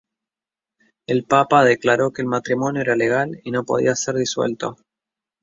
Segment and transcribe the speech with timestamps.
[1.05, 4.77] El papa declaró que el matrimonio era legal y no podía ser disuelto.